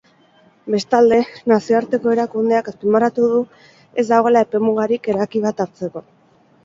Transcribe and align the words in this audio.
Bestalde, 0.75 1.17
nazioarteko 1.51 2.15
erakundeak 2.17 2.71
azpimarratu 2.71 3.27
du 3.35 3.43
ez 4.05 4.09
dagoela 4.13 4.43
epemugarik 4.49 5.11
erabaki 5.15 5.43
bat 5.49 5.63
hartzeko. 5.67 6.05